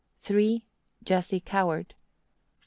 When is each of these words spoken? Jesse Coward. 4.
Jesse 1.03 1.39
Coward. 1.39 1.93
4. 1.93 1.95